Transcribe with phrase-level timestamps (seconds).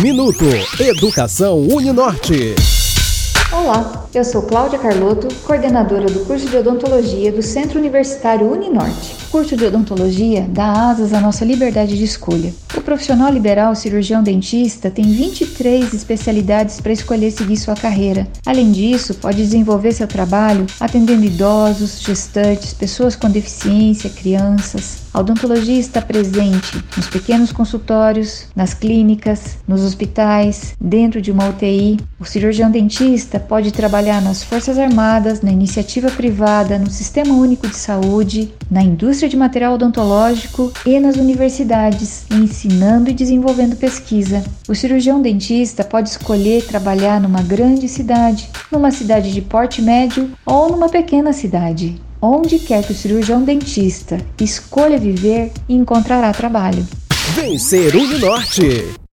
[0.00, 0.44] Minuto
[0.78, 2.54] Educação Uninorte.
[3.50, 9.16] Olá, eu sou Cláudia Carlotto, coordenadora do curso de odontologia do Centro Universitário Uninorte.
[9.26, 12.54] O curso de odontologia dá asas à nossa liberdade de escolha.
[12.78, 18.28] O profissional liberal cirurgião dentista tem 23 especialidades para escolher seguir sua carreira.
[18.46, 25.08] Além disso, pode desenvolver seu trabalho atendendo idosos, gestantes, pessoas com deficiência, crianças.
[25.12, 31.98] A odontologia está presente nos pequenos consultórios, nas clínicas, nos hospitais, dentro de uma UTI.
[32.20, 37.76] O cirurgião dentista pode trabalhar nas Forças Armadas, na iniciativa privada, no Sistema Único de
[37.76, 42.24] Saúde, na indústria de material odontológico e nas universidades,
[42.68, 44.44] ensinando e desenvolvendo pesquisa.
[44.68, 50.70] O cirurgião dentista pode escolher trabalhar numa grande cidade, numa cidade de porte médio ou
[50.70, 52.00] numa pequena cidade.
[52.20, 56.86] Onde quer que o cirurgião dentista escolha viver, encontrará trabalho.
[57.34, 58.98] Vencer Norte.